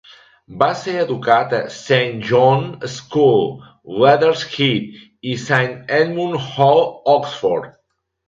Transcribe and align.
Va 0.61 0.67
ser 0.83 0.93
educat 1.01 1.51
a 1.57 1.59
Saint 1.73 2.15
John's 2.29 2.95
School, 3.01 3.43
Leatherhead 4.05 4.97
i 5.33 5.37
Saint 5.45 5.75
Edmund 6.01 6.41
Hall, 6.47 6.83
Oxford. 7.17 7.69